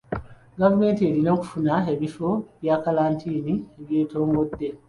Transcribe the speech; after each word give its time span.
Gavumenti 0.59 1.01
erina 1.09 1.29
okufuna 1.37 1.73
ebifo 1.93 2.29
bya 2.61 2.75
kalantiini 2.83 3.53
ebyetongodde. 3.81 4.67